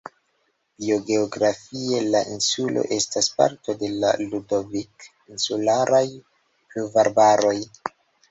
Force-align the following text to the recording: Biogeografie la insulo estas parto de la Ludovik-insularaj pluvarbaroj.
Biogeografie 0.83 1.99
la 2.15 2.21
insulo 2.35 2.85
estas 2.95 3.27
parto 3.41 3.75
de 3.83 3.91
la 4.05 4.13
Ludovik-insularaj 4.23 6.03
pluvarbaroj. 6.73 7.55